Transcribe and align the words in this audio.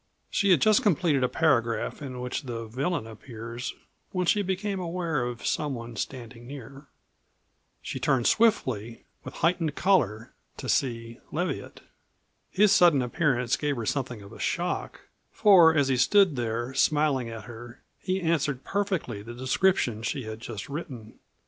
She 0.31 0.49
had 0.49 0.61
just 0.61 0.81
completed 0.81 1.23
a 1.23 1.29
paragraph 1.29 2.01
in 2.01 2.19
which 2.21 2.41
the 2.45 2.65
villain 2.65 3.05
appears 3.05 3.75
when 4.11 4.25
she 4.25 4.41
became 4.41 4.79
aware 4.79 5.23
of 5.23 5.45
someone 5.45 5.95
standing 5.95 6.47
near. 6.47 6.87
She 7.83 7.99
turned 7.99 8.25
swiftly, 8.25 9.05
with 9.23 9.35
heightened 9.35 9.75
color, 9.75 10.33
to 10.57 10.67
see 10.67 11.19
Leviatt. 11.31 11.81
His 12.49 12.71
sudden 12.71 13.03
appearance 13.03 13.55
gave 13.55 13.75
her 13.75 13.85
something 13.85 14.23
of 14.23 14.33
a 14.33 14.39
shock, 14.39 15.01
for 15.31 15.75
as 15.75 15.87
he 15.87 15.97
stood 15.97 16.35
there, 16.35 16.73
smiling 16.73 17.29
at 17.29 17.43
her, 17.43 17.83
he 17.99 18.21
answered 18.21 18.63
perfectly 18.63 19.21
the 19.21 19.35
description 19.35 20.01
she 20.01 20.23
had 20.23 20.39
just 20.39 20.67
written. 20.67 21.19